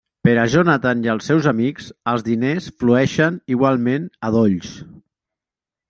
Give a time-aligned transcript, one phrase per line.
[0.27, 4.77] Per a Jonathan i els seus amics, els diners flueixen igualment a dolls.